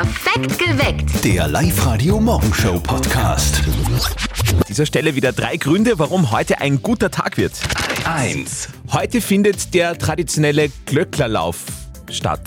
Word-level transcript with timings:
Perfekt 0.00 0.58
geweckt. 0.58 1.24
Der 1.26 1.46
Live-Radio-Morgenshow-Podcast. 1.46 3.60
An 3.66 4.62
dieser 4.66 4.86
Stelle 4.86 5.14
wieder 5.14 5.32
drei 5.32 5.58
Gründe, 5.58 5.98
warum 5.98 6.30
heute 6.30 6.62
ein 6.62 6.80
guter 6.80 7.10
Tag 7.10 7.36
wird. 7.36 7.52
1. 8.06 8.70
Heute 8.92 9.20
findet 9.20 9.74
der 9.74 9.98
traditionelle 9.98 10.70
Glöcklerlauf 10.86 11.66
statt. 12.10 12.40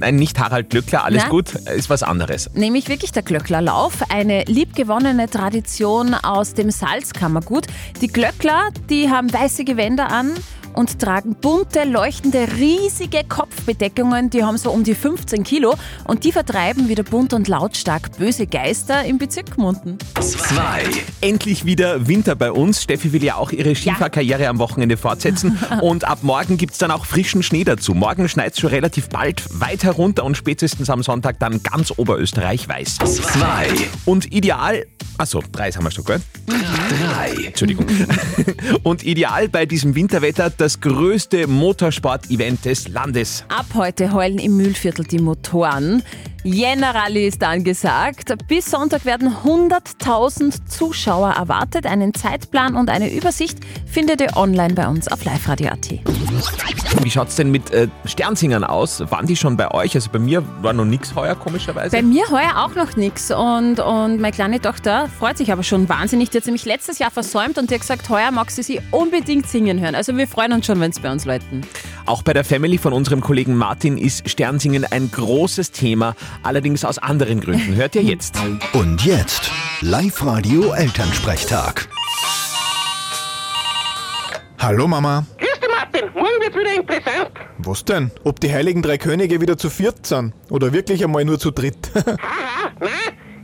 Nein, 0.00 0.16
nicht 0.16 0.36
Harald 0.40 0.70
Glöckler, 0.70 1.04
alles 1.04 1.22
Nein. 1.22 1.30
gut, 1.30 1.54
ist 1.54 1.90
was 1.90 2.02
anderes. 2.02 2.50
Nämlich 2.54 2.88
wirklich 2.88 3.12
der 3.12 3.22
Glöcklerlauf, 3.22 4.10
eine 4.10 4.42
liebgewonnene 4.46 5.30
Tradition 5.30 6.14
aus 6.14 6.54
dem 6.54 6.72
Salzkammergut. 6.72 7.68
Die 8.00 8.08
Glöckler, 8.08 8.70
die 8.88 9.10
haben 9.10 9.32
weiße 9.32 9.62
Gewänder 9.62 10.10
an 10.10 10.34
und 10.74 10.98
tragen 10.98 11.34
bunte, 11.34 11.84
leuchtende, 11.84 12.46
riesige 12.56 13.22
Kopfbedeckungen. 13.28 14.30
Die 14.30 14.44
haben 14.44 14.58
so 14.58 14.70
um 14.70 14.84
die 14.84 14.94
15 14.94 15.44
Kilo 15.44 15.74
und 16.04 16.24
die 16.24 16.32
vertreiben 16.32 16.88
wieder 16.88 17.02
bunt 17.02 17.32
und 17.32 17.48
lautstark 17.48 18.16
böse 18.18 18.46
Geister 18.46 19.04
im 19.04 19.18
Bezirk 19.18 19.56
Gmunden. 19.56 19.98
2. 20.20 20.84
Endlich 21.20 21.64
wieder 21.64 22.06
Winter 22.06 22.34
bei 22.34 22.52
uns. 22.52 22.82
Steffi 22.82 23.12
will 23.12 23.24
ja 23.24 23.36
auch 23.36 23.52
ihre 23.52 23.74
Skifahrkarriere 23.74 24.48
am 24.48 24.58
Wochenende 24.58 24.96
fortsetzen. 24.96 25.58
und 25.80 26.04
ab 26.04 26.18
morgen 26.22 26.56
gibt 26.56 26.72
es 26.72 26.78
dann 26.78 26.90
auch 26.90 27.04
frischen 27.04 27.42
Schnee 27.42 27.64
dazu. 27.64 27.94
Morgen 27.94 28.28
schneit 28.28 28.52
es 28.52 28.60
schon 28.60 28.70
relativ 28.70 29.08
bald 29.08 29.42
weit 29.60 29.84
herunter 29.84 30.24
und 30.24 30.36
spätestens 30.36 30.90
am 30.90 31.02
Sonntag 31.02 31.38
dann 31.38 31.62
ganz 31.62 31.92
Oberösterreich 31.96 32.68
weiß. 32.68 32.98
2. 32.98 33.68
Und 34.04 34.32
ideal, 34.32 34.86
achso, 35.18 35.42
drei 35.52 35.70
haben 35.70 35.84
wir 35.84 35.90
schon, 35.90 36.04
gell? 36.04 36.20
3. 36.46 37.44
Entschuldigung. 37.46 37.86
Und 38.82 39.04
ideal 39.04 39.48
bei 39.48 39.66
diesem 39.66 39.94
Winterwetter 39.94 40.50
das 40.60 40.78
größte 40.78 41.46
Motorsport-Event 41.46 42.66
des 42.66 42.88
Landes. 42.88 43.44
Ab 43.48 43.64
heute 43.74 44.12
heulen 44.12 44.38
im 44.38 44.58
Mühlviertel 44.58 45.06
die 45.06 45.18
Motoren. 45.18 46.02
Jänner-Rallye 46.42 47.26
ist 47.26 47.42
angesagt. 47.44 48.34
Bis 48.48 48.70
Sonntag 48.70 49.04
werden 49.04 49.28
100.000 49.44 50.66
Zuschauer 50.66 51.30
erwartet. 51.32 51.86
Einen 51.86 52.14
Zeitplan 52.14 52.76
und 52.76 52.88
eine 52.88 53.12
Übersicht 53.12 53.58
findet 53.86 54.22
ihr 54.22 54.36
online 54.36 54.74
bei 54.74 54.88
uns 54.88 55.08
auf 55.08 55.24
liveradio.at. 55.24 56.00
Wie 57.02 57.10
schaut's 57.10 57.36
denn 57.36 57.50
mit 57.50 57.70
äh, 57.72 57.88
Sternsingern 58.04 58.64
aus? 58.64 59.00
Waren 59.10 59.26
die 59.26 59.36
schon 59.36 59.56
bei 59.56 59.70
euch? 59.70 59.94
Also 59.94 60.10
bei 60.10 60.18
mir 60.18 60.42
war 60.62 60.72
noch 60.72 60.84
nichts 60.86 61.14
heuer, 61.14 61.34
komischerweise. 61.34 61.94
Bei 61.94 62.02
mir 62.02 62.28
heuer 62.30 62.52
auch 62.56 62.74
noch 62.74 62.96
nichts 62.96 63.30
und, 63.30 63.78
und 63.78 64.20
meine 64.20 64.32
kleine 64.32 64.60
Tochter 64.60 65.08
freut 65.18 65.36
sich 65.36 65.52
aber 65.52 65.62
schon 65.62 65.88
wahnsinnig. 65.88 66.30
Die 66.30 66.38
hat 66.38 66.46
nämlich 66.46 66.64
letztes 66.64 66.98
Jahr 66.98 67.10
versäumt 67.10 67.58
und 67.58 67.70
die 67.70 67.74
hat 67.74 67.82
gesagt, 67.82 68.08
heuer 68.08 68.30
mag 68.30 68.50
sie 68.50 68.62
sie 68.62 68.80
unbedingt 68.90 69.46
singen 69.46 69.78
hören. 69.78 69.94
Also 69.94 70.16
wir 70.16 70.26
freuen 70.26 70.52
uns 70.52 70.66
schon, 70.66 70.80
wenn 70.80 70.90
es 70.90 71.00
bei 71.00 71.12
uns 71.12 71.26
läuten. 71.26 71.66
Auch 72.06 72.22
bei 72.22 72.32
der 72.32 72.44
Family 72.44 72.78
von 72.78 72.92
unserem 72.92 73.20
Kollegen 73.20 73.54
Martin 73.54 73.98
ist 73.98 74.28
Sternsingen 74.28 74.84
ein 74.84 75.10
großes 75.10 75.70
Thema, 75.70 76.16
allerdings 76.42 76.84
aus 76.84 76.98
anderen 76.98 77.40
Gründen. 77.40 77.74
Hört 77.74 77.94
ihr 77.94 78.02
jetzt. 78.02 78.36
Und 78.72 79.04
jetzt 79.04 79.50
Live-Radio 79.80 80.72
Elternsprechtag. 80.72 81.88
Hallo 84.58 84.86
Mama. 84.86 85.24
Grüß 85.38 85.60
dich, 85.60 85.68
Martin. 85.70 86.10
Morgen 86.14 86.40
wird's 86.40 86.56
wieder 86.56 86.74
interessant. 86.74 87.30
Was 87.58 87.84
denn? 87.84 88.10
Ob 88.24 88.40
die 88.40 88.52
Heiligen 88.52 88.82
Drei 88.82 88.98
Könige 88.98 89.40
wieder 89.40 89.56
zu 89.56 89.70
viert 89.70 90.06
sind? 90.06 90.34
Oder 90.50 90.72
wirklich 90.72 91.02
einmal 91.02 91.24
nur 91.24 91.38
zu 91.38 91.50
dritt? 91.50 91.90
Haha, 91.94 92.70
nein. 92.78 92.90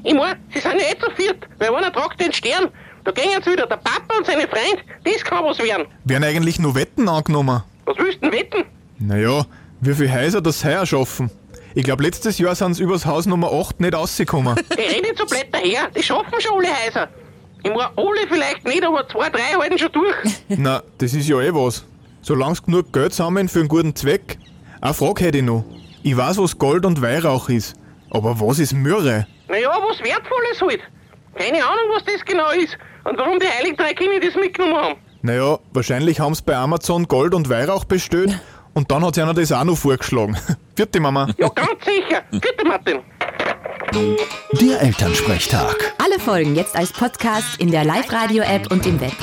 Ich 0.04 0.14
mein, 0.14 0.36
sie 0.52 0.60
sind 0.60 0.74
ja 0.74 0.92
eh 0.92 0.98
zu 0.98 1.10
viert, 1.16 1.48
weil 1.58 1.74
einer 1.74 1.92
tragt 1.92 2.20
den 2.20 2.32
Stern. 2.32 2.68
Da 3.04 3.12
gehen 3.12 3.30
jetzt 3.32 3.46
wieder 3.50 3.66
der 3.66 3.76
Papa 3.76 4.16
und 4.18 4.26
seine 4.26 4.42
Freund. 4.46 4.84
Das 5.04 5.24
kann 5.24 5.44
was 5.44 5.58
werden. 5.58 5.86
Werden 6.04 6.24
eigentlich 6.24 6.58
nur 6.58 6.74
Wetten 6.74 7.08
angenommen? 7.08 7.62
Was 7.86 7.96
willst 7.98 8.22
du 8.22 8.30
denn 8.30 8.32
wetten? 8.38 8.64
Naja, 8.98 9.46
wie 9.80 9.94
viele 9.94 10.12
Häuser 10.12 10.40
das 10.40 10.64
heuer 10.64 10.84
schaffen. 10.86 11.30
Ich 11.76 11.84
glaube, 11.84 12.04
letztes 12.04 12.38
Jahr 12.38 12.54
sind 12.54 12.72
sie 12.72 12.84
übers 12.84 13.04
Haus 13.04 13.26
Nummer 13.26 13.52
8 13.52 13.80
nicht 13.80 13.94
rausgekommen. 13.94 14.56
Ich 14.70 14.78
rede 14.78 15.02
nicht 15.02 15.18
so 15.18 15.26
blöd 15.26 15.44
daher. 15.52 15.90
Die 15.94 16.02
schaffen 16.02 16.40
schon 16.40 16.56
alle 16.56 16.68
Häuser. 16.68 17.08
Ich 17.62 17.70
mein, 17.70 17.86
alle 17.94 18.26
vielleicht 18.30 18.64
nicht, 18.64 18.82
aber 18.82 19.06
zwei, 19.06 19.28
drei 19.28 19.42
halten 19.60 19.76
schon 19.78 19.92
durch. 19.92 20.16
Na, 20.48 20.82
das 20.96 21.12
ist 21.12 21.28
ja 21.28 21.38
eh 21.38 21.52
was. 21.52 21.84
Solange 22.22 22.54
sie 22.54 22.62
genug 22.62 22.94
Geld 22.94 23.12
sammeln 23.12 23.50
für 23.50 23.58
einen 23.58 23.68
guten 23.68 23.94
Zweck. 23.94 24.38
Eine 24.80 24.94
Frage 24.94 25.24
hätte 25.24 25.36
ich 25.36 25.44
noch. 25.44 25.64
Ich 26.02 26.16
weiß, 26.16 26.38
was 26.38 26.56
Gold 26.56 26.86
und 26.86 27.02
Weihrauch 27.02 27.50
ist. 27.50 27.74
Aber 28.08 28.40
was 28.40 28.58
ist 28.58 28.72
Myrrhe? 28.72 29.26
Naja, 29.46 29.68
was 29.86 29.98
Wertvolles 29.98 30.62
halt. 30.62 30.80
Keine 31.34 31.62
Ahnung, 31.62 31.90
was 31.94 32.04
das 32.04 32.24
genau 32.24 32.52
ist. 32.52 32.78
Und 33.04 33.18
warum 33.18 33.38
die 33.38 33.48
Heiligen 33.48 33.76
Drei 33.76 33.92
Kinder 33.92 34.18
das 34.18 34.34
mitgenommen 34.34 34.76
haben. 34.76 34.94
Naja, 35.20 35.58
wahrscheinlich 35.74 36.20
haben 36.20 36.34
sie 36.34 36.42
bei 36.42 36.56
Amazon 36.56 37.06
Gold 37.06 37.34
und 37.34 37.50
Weihrauch 37.50 37.84
bestellt 37.84 38.40
und 38.76 38.90
dann 38.90 39.04
hat 39.04 39.14
sie 39.14 39.22
einer 39.22 39.32
das 39.32 39.50
auch 39.52 39.64
noch 39.64 39.76
vorgeschlagen. 39.76 40.36
Vierte 40.76 41.00
Mama. 41.00 41.28
Ja, 41.38 41.48
ganz 41.48 41.82
sicher. 41.84 42.22
Bitte, 42.30 42.64
Martin. 42.66 42.98
Der 44.60 44.82
Elternsprechtag. 44.82 45.94
Alle 45.96 46.20
Folgen 46.20 46.54
jetzt 46.54 46.76
als 46.76 46.92
Podcast 46.92 47.58
in 47.58 47.70
der 47.70 47.84
Live-Radio-App 47.84 48.70
und 48.70 48.84
im 48.84 49.00
Web. 49.00 49.14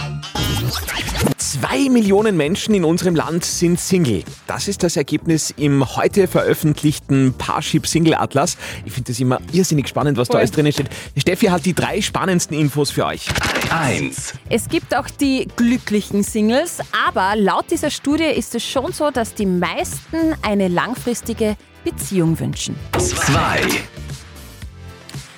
Zwei 1.53 1.87
Millionen 1.87 2.35
Menschen 2.35 2.73
in 2.73 2.83
unserem 2.83 3.15
Land 3.15 3.45
sind 3.45 3.79
Single. 3.79 4.23
Das 4.47 4.67
ist 4.67 4.81
das 4.81 4.97
Ergebnis 4.97 5.53
im 5.55 5.95
heute 5.95 6.27
veröffentlichten 6.27 7.35
Parship 7.37 7.85
Single 7.85 8.15
Atlas. 8.15 8.57
Ich 8.85 8.93
finde 8.93 9.11
das 9.11 9.19
immer 9.19 9.39
irrsinnig 9.51 9.87
spannend, 9.87 10.17
was 10.17 10.29
da 10.29 10.39
alles 10.39 10.49
drin 10.49 10.71
steht. 10.71 10.89
Steffi 11.15 11.45
hat 11.45 11.63
die 11.67 11.75
drei 11.75 12.01
spannendsten 12.01 12.57
Infos 12.57 12.89
für 12.89 13.05
euch. 13.05 13.27
1. 13.69 14.33
Es 14.49 14.67
gibt 14.67 14.95
auch 14.95 15.07
die 15.07 15.47
glücklichen 15.55 16.23
Singles, 16.23 16.79
aber 17.07 17.35
laut 17.35 17.69
dieser 17.69 17.91
Studie 17.91 18.23
ist 18.23 18.55
es 18.55 18.63
schon 18.63 18.91
so, 18.91 19.11
dass 19.11 19.35
die 19.35 19.45
meisten 19.45 20.33
eine 20.41 20.69
langfristige 20.69 21.55
Beziehung 21.83 22.39
wünschen. 22.39 22.75
2. 22.97 23.61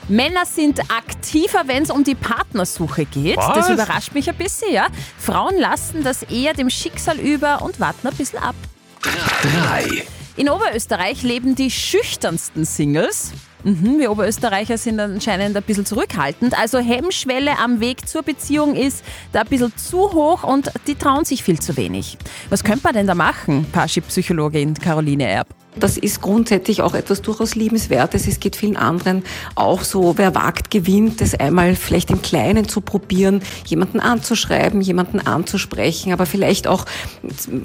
Männer 0.08 0.46
sind 0.46 0.80
aktiver, 0.92 1.64
wenn 1.66 1.84
es 1.84 1.90
um 1.90 2.04
die 2.04 2.14
Partnersuche 2.14 3.06
geht. 3.06 3.38
Was? 3.38 3.56
Das 3.56 3.70
überrascht 3.70 4.14
mich 4.14 4.30
ein 4.30 4.36
bisschen, 4.36 4.72
ja. 4.72 4.88
Frauen 5.18 5.58
lassen 5.58 6.04
das 6.04 6.22
eher 6.24 6.54
dem 6.54 6.70
Schicksal 6.70 7.20
über 7.20 7.64
und 7.64 7.80
warten 7.80 8.08
ein 8.08 8.16
bisschen 8.16 8.40
ab. 8.40 8.56
3. 9.02 10.04
In 10.38 10.50
Oberösterreich 10.50 11.24
leben 11.24 11.56
die 11.56 11.72
schüchternsten 11.72 12.66
Singles. 12.66 13.32
Mhm, 13.64 13.98
wir 13.98 14.12
Oberösterreicher 14.12 14.78
sind 14.78 15.00
anscheinend 15.00 15.58
ein 15.58 15.64
bisschen 15.64 15.88
zurückhaltend. 15.88 16.56
Also 16.56 16.78
Hemmschwelle 16.78 17.58
am 17.58 17.80
Weg 17.80 18.08
zur 18.08 18.22
Beziehung 18.22 18.76
ist 18.76 19.04
da 19.32 19.42
ein 19.42 19.48
bisschen 19.48 19.76
zu 19.76 20.12
hoch 20.14 20.44
und 20.44 20.70
die 20.86 20.94
trauen 20.94 21.26
sich 21.26 21.44
viel 21.44 21.60
zu 21.60 21.78
wenig. 21.78 22.20
Was 22.50 22.64
könnte 22.64 22.82
man 22.84 22.94
denn 22.94 23.08
da 23.08 23.16
machen, 23.16 23.66
Parship-Psychologin 23.72 24.76
Caroline 24.76 25.28
Erb? 25.28 25.48
Das 25.78 25.98
ist 25.98 26.22
grundsätzlich 26.22 26.82
auch 26.82 26.94
etwas 26.94 27.22
durchaus 27.22 27.56
Liebenswertes. 27.56 28.28
Es 28.28 28.40
geht 28.40 28.56
vielen 28.56 28.78
anderen 28.78 29.24
auch 29.56 29.82
so, 29.84 30.18
wer 30.18 30.34
wagt, 30.34 30.72
gewinnt, 30.72 31.20
das 31.20 31.36
einmal 31.36 31.76
vielleicht 31.76 32.12
im 32.12 32.22
Kleinen 32.22 32.68
zu 32.68 32.80
probieren, 32.80 33.42
jemanden 33.66 34.00
anzuschreiben, 34.00 34.80
jemanden 34.80 35.20
anzusprechen, 35.20 36.14
aber 36.14 36.26
vielleicht 36.26 36.68
auch 36.68 36.86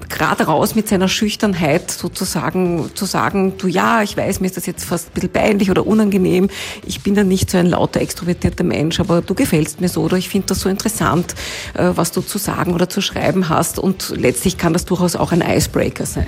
gerade 0.09 0.45
raus 0.45 0.75
mit 0.75 0.89
seiner 0.89 1.09
Schüchternheit 1.09 1.91
sozusagen 1.91 2.91
zu 2.95 3.05
sagen, 3.05 3.55
du 3.59 3.69
ja, 3.69 4.03
ich 4.03 4.17
weiß, 4.17 4.41
mir 4.41 4.47
ist 4.47 4.57
das 4.57 4.67
jetzt 4.67 4.85
fast 4.85 5.09
ein 5.09 5.13
bisschen 5.15 5.33
peinlich 5.33 5.71
oder 5.71 5.87
unangenehm. 5.87 6.49
Ich 6.85 7.03
bin 7.03 7.15
ja 7.15 7.23
nicht 7.23 7.51
so 7.51 7.59
ein 7.59 7.67
lauter, 7.67 8.01
extrovertierter 8.01 8.65
Mensch, 8.65 8.99
aber 8.99 9.23
du 9.23 9.35
gefällst 9.35 9.81
mir 9.81 9.89
so 9.89 10.03
oder 10.03 10.17
ich 10.17 10.29
finde 10.29 10.49
das 10.49 10.61
so 10.61 10.69
interessant, 10.69 11.35
äh, 11.75 11.91
was 11.95 12.11
du 12.11 12.23
zu 12.23 12.39
sagen 12.39 12.75
oder 12.75 12.89
zu 12.89 13.01
schreiben 13.01 13.49
hast 13.49 13.79
und 13.79 14.13
letztlich 14.17 14.59
kann 14.59 14.73
das 14.73 14.85
durchaus 14.85 15.15
auch 15.15 15.31
ein 15.31 15.43
Icebreaker 15.43 16.07
sein. 16.07 16.27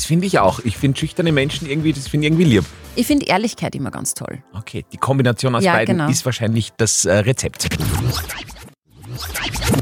Das 0.00 0.06
finde 0.06 0.26
ich 0.26 0.38
auch. 0.38 0.60
Ich 0.60 0.78
finde 0.78 0.98
schüchterne 0.98 1.30
Menschen 1.30 1.68
irgendwie, 1.68 1.92
das 1.92 2.08
finde 2.08 2.26
ich 2.26 2.32
irgendwie 2.32 2.50
lieb. 2.54 2.64
Ich 2.96 3.06
finde 3.06 3.26
Ehrlichkeit 3.26 3.74
immer 3.74 3.90
ganz 3.90 4.14
toll. 4.14 4.38
Okay, 4.54 4.86
die 4.94 4.96
Kombination 4.96 5.54
aus 5.54 5.62
Ja, 5.62 5.74
beiden 5.74 5.98
genau. 5.98 6.08
ist 6.10 6.24
wahrscheinlich 6.24 6.72
das 6.78 7.04
äh, 7.04 7.12
Rezept. 7.18 7.68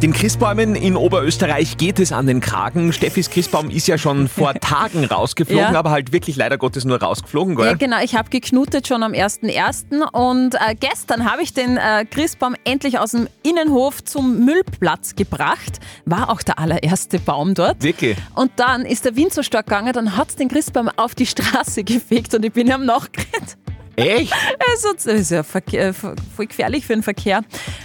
Den 0.03 0.13
Christbäumen 0.13 0.77
in 0.77 0.97
Oberösterreich 0.97 1.77
geht 1.77 1.99
es 1.99 2.13
an 2.13 2.27
den 2.27 2.41
Kragen. 2.41 2.93
Steffis 2.93 3.31
Christbaum 3.31 3.69
ist 3.71 3.89
ja 3.89 3.99
schon 3.99 4.29
vor 4.29 4.55
Tagen 4.61 5.05
rausgeflogen, 5.05 5.73
Ja. 5.73 5.79
aber 5.79 5.91
halt 5.91 6.13
wirklich 6.13 6.37
leider 6.37 6.57
Gottes 6.59 6.85
nur 6.85 7.01
rausgeflogen, 7.03 7.57
gell? 7.57 7.67
Ja, 7.67 7.75
genau. 7.75 7.97
Ich 8.03 8.15
habe 8.15 8.29
geknutet 8.31 8.87
schon 8.87 9.03
am 9.03 9.13
1.1. 9.13 10.03
und 10.13 10.55
äh, 10.55 10.75
gestern 10.79 11.29
habe 11.31 11.43
ich 11.43 11.53
den 11.53 11.77
äh, 11.79 12.05
Christbaum 12.05 12.55
endlich 12.65 12.99
aus 12.99 13.11
dem 13.13 13.27
Innenhof 13.43 14.05
zum 14.05 14.45
Müllplatz 14.45 15.17
gebracht. 15.17 15.81
War 16.05 16.31
auch 16.31 16.43
der 16.43 16.59
allererste 16.59 17.19
Baum 17.19 17.55
dort. 17.55 17.83
Wirklich? 17.83 18.17
Und 18.35 18.53
dann 18.57 18.85
ist 18.85 19.05
der 19.05 19.17
Wind 19.17 19.33
so 19.33 19.43
stark 19.43 19.67
gegangen, 19.67 19.93
dann 19.93 20.17
hat 20.17 20.29
es 20.31 20.37
den 20.37 20.49
Christbaum 20.49 20.89
auf 20.97 21.15
die 21.17 21.27
Straße 21.27 21.83
gefegt 21.85 22.35
und 22.35 22.45
ich 22.45 22.53
bin 22.53 22.71
am 22.71 22.85
Nachgerannt. 22.85 23.57
Echt? 23.99 24.33
Also, 24.71 24.93
das 24.93 25.07
ist 25.07 25.31
ja 25.31 25.43
Verkehr, 25.43 25.93
voll 25.93 26.17
gefährlich 26.47 26.87
für 26.87 26.95
den 26.95 27.03
Verkehr. 27.03 27.43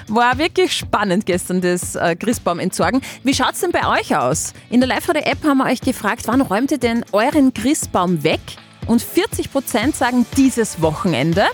War 0.07 0.37
wirklich 0.37 0.73
spannend 0.73 1.25
gestern, 1.25 1.61
das 1.61 1.95
äh, 1.95 2.15
Christbaum 2.15 2.59
entsorgen. 2.59 3.01
Wie 3.23 3.33
schaut 3.33 3.53
es 3.53 3.61
denn 3.61 3.71
bei 3.71 3.87
euch 3.87 4.15
aus? 4.15 4.53
In 4.69 4.79
der 4.79 4.89
Live-Radio-App 4.89 5.43
haben 5.43 5.57
wir 5.57 5.65
euch 5.65 5.81
gefragt, 5.81 6.23
wann 6.25 6.41
räumt 6.41 6.71
ihr 6.71 6.77
denn 6.77 7.03
euren 7.11 7.53
Christbaum 7.53 8.23
weg? 8.23 8.41
Und 8.85 9.01
40% 9.01 9.95
sagen 9.95 10.25
dieses 10.37 10.81
Wochenende. 10.81 11.45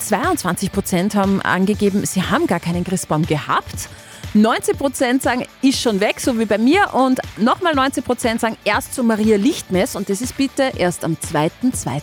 22% 0.00 1.14
haben 1.14 1.40
angegeben, 1.40 2.04
sie 2.04 2.22
haben 2.22 2.46
gar 2.46 2.60
keinen 2.60 2.84
Christbaum 2.84 3.24
gehabt. 3.24 3.88
90% 4.34 5.22
sagen, 5.22 5.44
ist 5.62 5.80
schon 5.80 6.00
weg, 6.00 6.20
so 6.20 6.38
wie 6.38 6.44
bei 6.44 6.58
mir. 6.58 6.92
Und 6.92 7.20
nochmal 7.36 7.74
90% 7.74 8.40
sagen, 8.40 8.56
erst 8.64 8.94
zur 8.94 9.04
Maria 9.04 9.36
Lichtmess. 9.36 9.94
Und 9.94 10.08
das 10.10 10.20
ist 10.20 10.36
bitte 10.36 10.72
erst 10.76 11.04
am 11.04 11.14
2.2. 11.14 12.02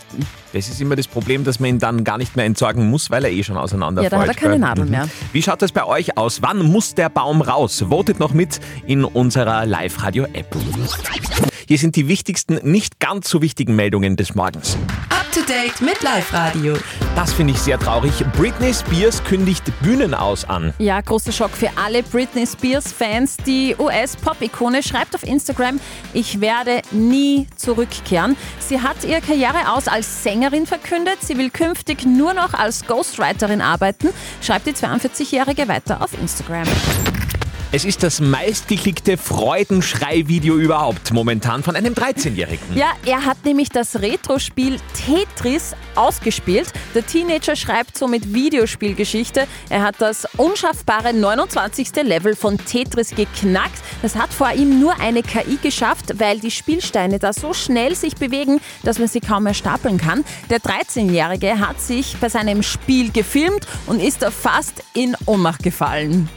Das 0.52 0.68
ist 0.68 0.80
immer 0.80 0.96
das 0.96 1.08
Problem, 1.08 1.44
dass 1.44 1.60
man 1.60 1.70
ihn 1.70 1.78
dann 1.78 2.04
gar 2.04 2.18
nicht 2.18 2.36
mehr 2.36 2.44
entsorgen 2.44 2.88
muss, 2.90 3.10
weil 3.10 3.24
er 3.24 3.30
eh 3.30 3.42
schon 3.42 3.56
auseinanderfällt. 3.56 4.12
Ja, 4.12 4.18
da 4.18 4.22
hat 4.22 4.28
er 4.28 4.34
keine 4.34 4.54
gell? 4.54 4.60
Nadeln 4.60 4.90
mehr. 4.90 5.08
Wie 5.32 5.42
schaut 5.42 5.62
das 5.62 5.72
bei 5.72 5.84
euch 5.84 6.16
aus? 6.16 6.42
Wann 6.42 6.62
muss 6.62 6.94
der 6.94 7.08
Baum 7.08 7.42
raus? 7.42 7.84
Votet 7.88 8.18
noch 8.18 8.32
mit 8.32 8.60
in 8.86 9.04
unserer 9.04 9.66
Live-Radio-App. 9.66 10.56
Hier 11.68 11.78
sind 11.78 11.96
die 11.96 12.08
wichtigsten, 12.08 12.58
nicht 12.62 13.00
ganz 13.00 13.28
so 13.28 13.40
wichtigen 13.40 13.76
Meldungen 13.76 14.16
des 14.16 14.34
Morgens. 14.34 14.76
Up 15.10 15.21
to 15.32 15.40
date 15.40 15.80
mit 15.80 16.02
Live 16.02 16.32
Radio. 16.34 16.76
Das 17.16 17.32
finde 17.32 17.54
ich 17.54 17.58
sehr 17.58 17.78
traurig. 17.78 18.12
Britney 18.36 18.74
Spears 18.74 19.24
kündigt 19.24 19.64
Bühnen 19.80 20.14
aus 20.14 20.44
an. 20.44 20.74
Ja, 20.78 21.00
großer 21.00 21.32
Schock 21.32 21.52
für 21.52 21.70
alle 21.82 22.02
Britney 22.02 22.46
Spears-Fans. 22.46 23.38
Die 23.46 23.74
US-Pop-Ikone 23.78 24.82
schreibt 24.82 25.14
auf 25.14 25.22
Instagram, 25.22 25.80
ich 26.12 26.40
werde 26.42 26.82
nie 26.90 27.46
zurückkehren. 27.56 28.36
Sie 28.58 28.80
hat 28.80 29.04
ihre 29.04 29.22
Karriere 29.22 29.72
aus 29.72 29.88
als 29.88 30.22
Sängerin 30.22 30.66
verkündet. 30.66 31.18
Sie 31.22 31.38
will 31.38 31.48
künftig 31.48 32.04
nur 32.04 32.34
noch 32.34 32.52
als 32.52 32.86
Ghostwriterin 32.86 33.62
arbeiten, 33.62 34.08
schreibt 34.42 34.66
die 34.66 34.72
42-Jährige 34.72 35.66
weiter 35.66 36.02
auf 36.02 36.12
Instagram. 36.20 36.68
Es 37.74 37.86
ist 37.86 38.02
das 38.02 38.20
meistgeklickte 38.20 39.16
Freudenschrei-Video 39.16 40.56
überhaupt 40.56 41.10
momentan 41.14 41.62
von 41.62 41.74
einem 41.74 41.94
13-Jährigen. 41.94 42.76
Ja, 42.76 42.90
er 43.06 43.24
hat 43.24 43.46
nämlich 43.46 43.70
das 43.70 44.02
Retro-Spiel 44.02 44.76
Tetris 44.92 45.74
ausgespielt. 45.94 46.70
Der 46.94 47.06
Teenager 47.06 47.56
schreibt 47.56 47.96
somit 47.96 48.34
Videospielgeschichte. 48.34 49.46
Er 49.70 49.80
hat 49.80 49.94
das 50.00 50.26
unschaffbare 50.36 51.14
29. 51.14 51.96
Level 52.02 52.36
von 52.36 52.58
Tetris 52.58 53.14
geknackt. 53.14 53.80
Das 54.02 54.16
hat 54.16 54.34
vor 54.34 54.52
ihm 54.52 54.78
nur 54.78 55.00
eine 55.00 55.22
KI 55.22 55.56
geschafft, 55.62 56.20
weil 56.20 56.40
die 56.40 56.50
Spielsteine 56.50 57.20
da 57.20 57.32
so 57.32 57.54
schnell 57.54 57.94
sich 57.94 58.16
bewegen, 58.16 58.60
dass 58.82 58.98
man 58.98 59.08
sie 59.08 59.20
kaum 59.20 59.44
mehr 59.44 59.54
stapeln 59.54 59.96
kann. 59.96 60.26
Der 60.50 60.58
13-Jährige 60.58 61.58
hat 61.58 61.80
sich 61.80 62.18
bei 62.18 62.28
seinem 62.28 62.62
Spiel 62.62 63.10
gefilmt 63.10 63.66
und 63.86 64.02
ist 64.02 64.20
da 64.20 64.30
fast 64.30 64.82
in 64.92 65.16
Ohnmacht 65.24 65.62
gefallen. 65.62 66.28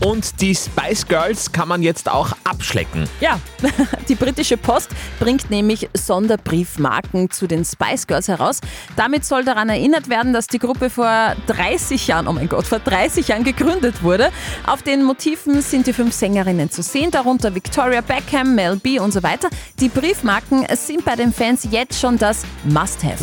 Und 0.00 0.40
die 0.40 0.54
Spice 0.54 1.06
Girls 1.06 1.52
kann 1.52 1.68
man 1.68 1.82
jetzt 1.82 2.10
auch 2.10 2.32
abschlecken. 2.44 3.08
Ja, 3.20 3.38
die 4.08 4.14
britische 4.14 4.56
Post 4.56 4.90
bringt 5.18 5.50
nämlich 5.50 5.90
Sonderbriefmarken 5.92 7.30
zu 7.30 7.46
den 7.46 7.64
Spice 7.64 8.06
Girls 8.06 8.28
heraus. 8.28 8.60
Damit 8.96 9.26
soll 9.26 9.44
daran 9.44 9.68
erinnert 9.68 10.08
werden, 10.08 10.32
dass 10.32 10.46
die 10.46 10.58
Gruppe 10.58 10.88
vor 10.88 11.34
30 11.48 12.06
Jahren, 12.06 12.28
oh 12.28 12.32
mein 12.32 12.48
Gott, 12.48 12.66
vor 12.66 12.78
30 12.78 13.28
Jahren 13.28 13.44
gegründet 13.44 14.02
wurde. 14.02 14.30
Auf 14.66 14.82
den 14.82 15.02
Motiven 15.02 15.60
sind 15.60 15.86
die 15.86 15.92
fünf 15.92 16.14
Sängerinnen 16.14 16.70
zu 16.70 16.82
sehen, 16.82 17.10
darunter 17.10 17.54
Victoria 17.54 18.00
Beckham, 18.00 18.54
Mel 18.54 18.76
B 18.76 18.98
und 18.98 19.12
so 19.12 19.22
weiter. 19.22 19.50
Die 19.80 19.90
Briefmarken 19.90 20.66
sind 20.76 21.04
bei 21.04 21.16
den 21.16 21.32
Fans 21.32 21.68
jetzt 21.70 22.00
schon 22.00 22.16
das 22.16 22.44
Must-Have. 22.64 23.22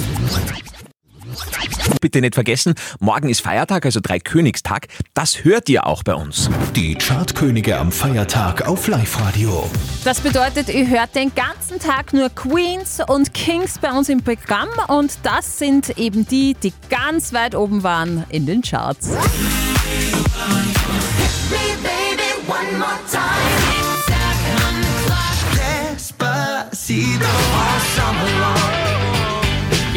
Bitte 2.01 2.22
nicht 2.22 2.36
vergessen, 2.36 2.75
morgen 3.00 3.30
ist 3.30 3.42
Feiertag, 3.42 3.86
also 3.86 4.00
Dreikönigstag. 4.00 4.88
Das 5.13 5.44
hört 5.44 5.69
ihr 5.69 5.86
auch 5.86 6.04
bei 6.04 6.13
uns. 6.13 6.50
Die 6.75 6.95
Chartkönige 6.95 7.78
am 7.78 7.92
Feiertag 7.92 8.68
auf 8.68 8.88
Live-Radio. 8.88 9.69
Das 10.04 10.19
bedeutet, 10.22 10.69
ihr 10.69 10.88
hört 10.88 11.16
den 11.16 11.34
ganzen 11.34 11.80
Tag 11.80 12.13
nur 12.13 12.30
Queens 12.30 13.00
und 13.07 13.34
Kings 13.34 13.80
bei 13.80 13.92
uns 13.92 14.10
im 14.10 14.22
Programm 14.22 14.69
und 14.88 15.12
das 15.24 15.60
sind 15.60 15.98
eben 15.98 16.28
die, 16.28 16.56
die 16.56 16.74
ganz 16.89 17.34
weit 17.34 17.56
oben 17.56 17.84
waren 17.84 18.24
in 18.30 18.45
den 18.45 18.62
Charts. 18.62 19.10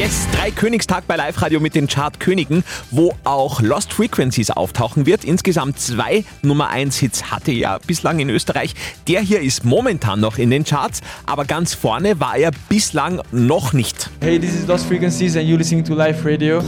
Jetzt 0.00 0.35
Dreikönigstag 0.35 1.06
bei 1.06 1.17
Live 1.17 1.43
Radio 1.43 1.61
mit 1.61 1.75
den 1.75 1.87
Chartkönigen, 1.87 2.64
wo 2.91 3.12
auch 3.25 3.61
Lost 3.61 3.93
Frequencies 3.93 4.50
auftauchen 4.50 5.05
wird. 5.05 5.25
Insgesamt 5.25 5.79
zwei 5.79 6.25
Nummer 6.41 6.70
1 6.70 6.97
Hits 6.97 7.31
hatte 7.31 7.52
er 7.52 7.81
bislang 7.87 8.19
in 8.19 8.31
Österreich. 8.31 8.75
Der 9.08 9.20
hier 9.20 9.43
ist 9.43 9.62
momentan 9.62 10.19
noch 10.19 10.38
in 10.38 10.49
den 10.49 10.64
Charts, 10.64 11.02
aber 11.26 11.44
ganz 11.44 11.75
vorne 11.75 12.19
war 12.19 12.35
er 12.38 12.50
bislang 12.70 13.20
noch 13.31 13.75
nicht. 13.75 14.08
Hey, 14.23 14.41
this 14.41 14.55
is 14.55 14.67
Lost 14.67 14.87
Frequencies 14.87 15.37
and 15.37 15.47
you're 15.47 15.58
listening 15.58 15.85
to 15.85 15.94
Live 15.94 16.25
Radio. 16.25 16.62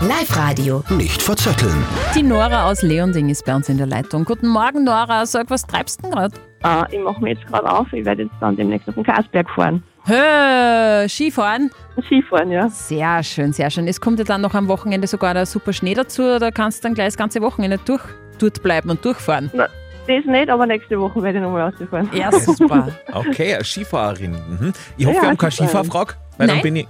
Live 0.00 0.36
Radio. 0.36 0.84
Nicht 0.90 1.20
verzetteln. 1.20 1.84
Die 2.14 2.22
Nora 2.22 2.70
aus 2.70 2.82
Leonding 2.82 3.28
ist 3.28 3.44
bei 3.44 3.56
uns 3.56 3.68
in 3.68 3.78
der 3.78 3.88
Leitung. 3.88 4.24
Guten 4.24 4.46
Morgen, 4.46 4.84
Nora. 4.84 5.26
Sag, 5.26 5.50
was 5.50 5.66
treibst 5.66 5.98
du 5.98 6.02
denn 6.02 6.12
gerade? 6.12 6.36
Äh, 6.62 6.96
ich 6.96 7.02
mache 7.02 7.20
mich 7.20 7.38
jetzt 7.38 7.48
gerade 7.48 7.68
auf. 7.68 7.92
Ich 7.92 8.04
werde 8.04 8.22
jetzt 8.22 8.34
dann 8.40 8.54
demnächst 8.54 8.88
auf 8.88 8.94
den 8.94 9.02
Kasberg 9.02 9.50
fahren. 9.50 9.82
Hö, 10.06 11.08
Skifahren? 11.08 11.70
Skifahren, 12.02 12.50
ja. 12.50 12.68
Sehr 12.68 13.22
schön, 13.22 13.52
sehr 13.52 13.70
schön. 13.70 13.86
Es 13.86 14.00
kommt 14.00 14.18
ja 14.18 14.24
dann 14.24 14.40
noch 14.40 14.54
am 14.54 14.68
Wochenende 14.68 15.06
sogar 15.06 15.34
der 15.34 15.46
super 15.46 15.72
Schnee 15.72 15.94
dazu. 15.94 16.38
Da 16.38 16.50
kannst 16.50 16.78
du 16.82 16.88
dann 16.88 16.94
gleich 16.94 17.08
das 17.08 17.16
ganze 17.16 17.40
Wochenende 17.40 17.78
durch, 17.84 18.02
dort 18.38 18.62
bleiben 18.62 18.90
und 18.90 19.04
durchfahren. 19.04 19.50
Na, 19.54 19.68
das 20.06 20.24
nicht, 20.26 20.50
aber 20.50 20.66
nächste 20.66 20.98
Woche 21.00 21.22
werde 21.22 21.38
ich 21.38 21.42
nochmal 21.44 21.72
rausfahren. 21.72 22.10
Ja, 22.12 22.30
super. 22.32 22.88
Okay, 23.12 23.54
als 23.54 23.68
Skifahrerin. 23.68 24.32
Mhm. 24.32 24.72
Ich 24.96 25.06
hoffe, 25.06 25.16
Ja, 25.16 25.22
wir 25.22 25.28
haben 25.30 25.38
keine. 25.38 25.52
Skifahrfrage, 25.52 26.14
weil 26.36 26.46
dann 26.48 26.56
Nein. 26.56 26.62
bin 26.62 26.76
ich. 26.76 26.88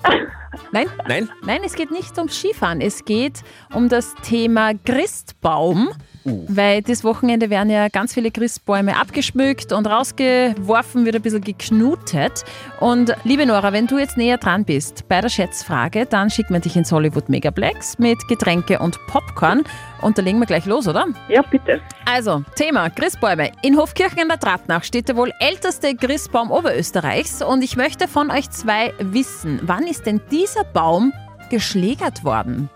Nein? 0.73 0.87
Nein? 1.07 1.29
Nein, 1.45 1.61
es 1.65 1.75
geht 1.75 1.91
nicht 1.91 2.17
ums 2.19 2.35
Skifahren. 2.39 2.81
Es 2.81 3.05
geht 3.05 3.43
um 3.75 3.89
das 3.89 4.15
Thema 4.23 4.73
Christbaum. 4.85 5.91
Weil 6.25 6.83
das 6.83 7.05
Wochenende 7.05 7.51
werden 7.51 7.71
ja 7.71 7.89
ganz 7.89 8.15
viele 8.15 8.31
Christbäume 8.31 8.97
abgeschmückt 8.97 9.73
und 9.73 9.87
rausgeworfen, 9.87 11.05
wird 11.05 11.17
ein 11.17 11.23
bisschen 11.23 11.43
geknutet. 11.43 12.45
Und 12.81 13.15
liebe 13.25 13.45
Nora, 13.45 13.73
wenn 13.73 13.87
du 13.87 13.99
jetzt 13.99 14.17
näher 14.17 14.39
dran 14.39 14.65
bist 14.65 15.07
bei 15.09 15.21
der 15.21 15.29
Schätzfrage, 15.29 16.07
dann 16.07 16.31
schickt 16.31 16.51
man 16.51 16.63
dich 16.63 16.77
ins 16.77 16.91
Hollywood 16.93 17.29
Megaplex 17.29 17.99
mit 17.99 18.19
Getränke 18.29 18.79
und 18.79 18.99
Popcorn. 19.07 19.65
Und 20.01 20.19
da 20.19 20.23
legen 20.23 20.39
wir 20.39 20.47
gleich 20.47 20.67
los, 20.67 20.89
oder? 20.89 21.07
Ja, 21.29 21.43
bitte. 21.43 21.81
Also, 22.07 22.43
Thema 22.57 22.91
Christbäume. 22.91 23.51
In 23.63 23.77
Hofkirchen 23.77 24.21
an 24.21 24.29
der 24.29 24.41
Trabnach 24.41 24.85
steht 24.85 25.09
der 25.09 25.17
wohl 25.17 25.33
älteste 25.41 25.95
Christbaum 25.95 26.51
Oberösterreichs 26.51 27.43
und 27.43 27.63
ich 27.63 27.77
möchte 27.77 28.09
von 28.09 28.31
euch 28.31 28.51
zwei 28.51 28.93
wissen, 28.99 29.61
wann 29.63 29.87
ist 29.87 30.07
denn 30.07 30.21
dieser 30.31 30.65
Baum 30.65 31.13
geschlägert 31.51 32.25
worden? 32.25 32.71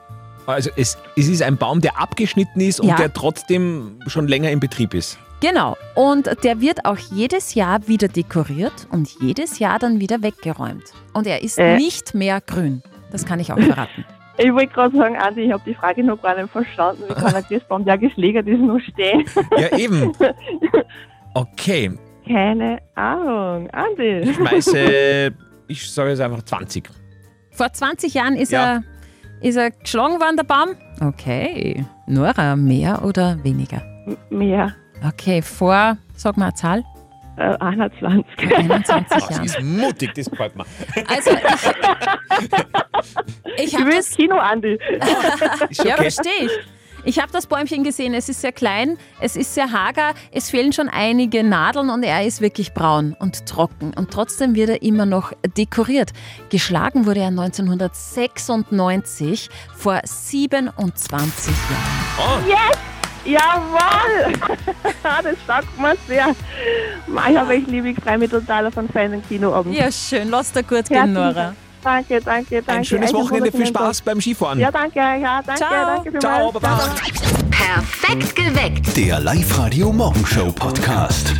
Also 0.48 0.70
es, 0.76 0.96
es 1.14 1.28
ist 1.28 1.42
ein 1.42 1.58
Baum, 1.58 1.80
der 1.82 2.00
abgeschnitten 2.00 2.60
ist 2.60 2.80
und 2.80 2.88
Ja. 2.88 2.96
der 2.96 3.12
trotzdem 3.12 4.00
schon 4.06 4.26
länger 4.28 4.50
in 4.50 4.60
Betrieb 4.60 4.94
ist. 4.94 5.18
Genau, 5.40 5.76
und 5.94 6.28
der 6.42 6.60
wird 6.60 6.84
auch 6.86 6.96
jedes 6.96 7.54
Jahr 7.54 7.86
wieder 7.86 8.08
dekoriert 8.08 8.88
und 8.90 9.08
jedes 9.20 9.58
Jahr 9.58 9.78
dann 9.78 10.00
wieder 10.00 10.22
weggeräumt. 10.22 10.84
Und 11.12 11.26
er 11.26 11.42
ist 11.42 11.58
Äh. 11.58 11.76
nicht 11.76 12.14
mehr 12.14 12.40
grün. 12.40 12.82
Das 13.12 13.24
kann 13.26 13.38
ich 13.40 13.52
auch 13.52 13.58
verraten. 13.60 14.04
Ich 14.40 14.52
wollte 14.52 14.68
gerade 14.72 14.96
sagen, 14.96 15.16
Andi, 15.16 15.40
ich 15.46 15.52
habe 15.52 15.64
die 15.66 15.74
Frage 15.74 16.04
noch 16.04 16.23
gar 16.23 16.40
nicht 16.40 16.49
verstanden. 16.52 17.02
Wie 17.08 17.12
kann 17.14 17.34
ein 17.34 17.42
Christbaum, 17.49 17.84
der 17.84 17.99
geschlägert 17.99 18.46
ist, 18.46 18.61
noch 18.61 18.78
stehen? 18.78 19.25
Ja, 19.58 19.76
eben. 19.76 20.12
Okay, 21.34 21.90
Keine 22.25 22.78
Ahnung. 22.94 23.68
Andi. 23.73 24.20
ich 24.20 24.37
schmeiße, 24.37 25.32
ich 25.66 25.90
sage 25.90 26.11
jetzt 26.11 26.20
einfach 26.20 26.42
20. 26.42 26.88
Vor 27.50 27.73
20 27.73 28.14
Jahren 28.14 28.37
ist, 28.37 28.52
Ja. 28.52 28.75
er, 28.76 28.82
ist 29.40 29.57
er 29.57 29.71
geschlagen 29.71 30.21
worden, 30.21 30.37
der 30.37 30.45
Baum? 30.45 30.68
Okay. 31.00 31.85
Nora, 32.07 32.57
mehr 32.57 33.04
oder 33.04 33.42
weniger? 33.45 33.83
Mehr. 34.30 34.75
Okay, 35.07 35.42
vor, 35.42 35.97
sag 36.16 36.37
mal 36.37 36.47
eine 36.47 36.54
Zahl. 36.54 36.85
Äh, 37.37 37.54
21. 37.61 38.25
21 38.57 39.07
Das 39.09 39.30
Jahren. 39.30 39.45
ist 39.45 39.62
mutig, 39.62 40.12
das 40.14 40.28
gefällt 40.30 40.57
mir. 40.57 40.64
Also 41.09 41.30
ich, 41.30 42.49
ich 43.64 43.75
Ich 43.75 43.78
will 43.85 43.97
das, 43.97 44.11
Kino, 44.11 44.37
Andi. 44.38 44.76
Ist 45.71 45.85
ja, 45.85 45.97
verstehe 45.97 46.33
ich. 46.47 46.50
Ich 47.05 47.21
habe 47.21 47.31
das 47.33 47.47
Bäumchen 47.47 47.85
gesehen, 47.85 48.12
es 48.14 48.28
ist 48.28 48.40
sehr 48.40 48.50
klein, 48.52 48.99
es 49.21 49.37
ist 49.37 49.55
sehr 49.55 49.71
hager, 49.73 50.14
es 50.33 50.50
fehlen 50.50 50.73
schon 50.73 50.88
einige 50.88 51.45
Nadeln 51.45 51.90
und 51.90 52.02
er 52.02 52.26
ist 52.26 52.40
wirklich 52.40 52.75
braun 52.75 53.14
und 53.19 53.47
trocken. 53.47 53.93
Und 53.95 54.11
trotzdem 54.11 54.55
wird 54.55 54.71
er 54.71 54.83
immer 54.83 55.07
noch 55.07 55.33
dekoriert. 55.57 56.11
Geschlagen 56.50 57.07
wurde 57.07 57.21
er 57.21 57.28
1996, 57.28 59.49
vor 59.76 60.00
27 60.05 61.55
Jahren. 61.71 62.45
Jawohl! 63.25 64.33
das 65.02 65.37
sagt 65.47 65.78
man 65.78 65.97
sehr. 66.07 66.35
Mei, 67.07 67.33
Ich 67.33 67.37
habe 67.37 67.55
echt 67.55 67.67
lieb, 67.69 67.85
ich 67.85 67.99
freue 68.02 68.17
mich 68.19 68.31
total 68.31 68.67
auf 68.67 68.78
einen 68.78 68.88
feinen 68.88 69.23
Kinoabend. 69.26 69.76
Ja, 69.76 69.93
schön, 69.93 70.31
lass 70.31 70.52
dir 70.52 70.62
gut 70.62 70.88
gehen, 70.88 71.12
Nora. 71.12 71.55
Danke, 71.82 72.20
danke, 72.20 72.56
danke. 72.56 72.73
Ein 72.73 72.85
schönes 72.85 73.12
Wochenende, 73.14 73.52
viel 73.52 73.66
Spaß 73.66 74.02
beim 74.02 74.20
Skifahren. 74.20 74.58
Ja, 74.58 74.70
danke, 74.70 74.99
ja, 74.99 75.42
danke, 75.42 75.58
Ciao. 75.58 75.87
danke 75.87 76.11
vielmals. 76.11 76.25
Ciao, 76.25 76.52
Baba. 76.52 76.94
Perfekt 77.50 78.37
geweckt. 78.37 78.97
Der 78.97 79.20
Live-Radio 79.20 79.92
Morgenshow 79.92 80.50
Podcast. 80.52 81.35